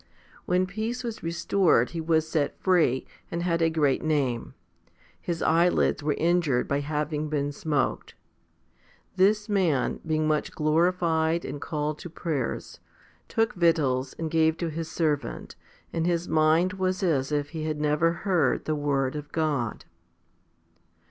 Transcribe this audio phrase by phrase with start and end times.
[0.45, 4.55] When peace was restored, he was set free, and had a great name.
[5.21, 8.15] His eyelids were injured by having been smoked.
[9.15, 12.79] This man, being much glorified and called to prayers,
[13.27, 15.55] took victuals, and gave to his servant,
[15.93, 19.85] and his mind was as if he had never heard the word of God.